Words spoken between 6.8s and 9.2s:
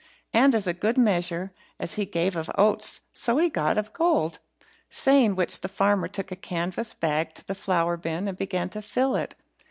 bag to the flour bin, and began to fill